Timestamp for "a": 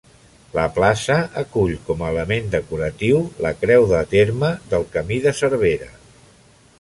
2.05-2.07